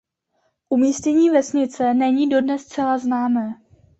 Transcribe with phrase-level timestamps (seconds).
[0.69, 3.55] Umístění vesnice není dodnes zcela známé.